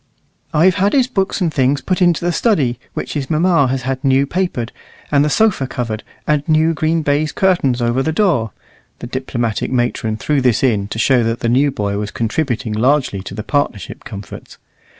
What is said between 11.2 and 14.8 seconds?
that the new boy was contributing largely to the partnership comforts).